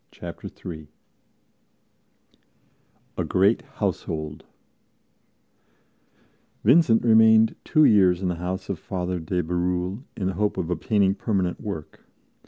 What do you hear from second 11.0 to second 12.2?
permanent work.